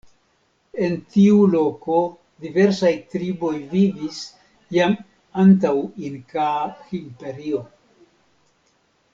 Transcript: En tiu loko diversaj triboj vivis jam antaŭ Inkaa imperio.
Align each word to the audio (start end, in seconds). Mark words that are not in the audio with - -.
En 0.85 0.93
tiu 1.15 1.35
loko 1.55 1.97
diversaj 2.45 2.91
triboj 3.11 3.53
vivis 3.75 4.23
jam 4.79 4.97
antaŭ 5.45 5.75
Inkaa 6.11 6.67
imperio. 7.05 7.63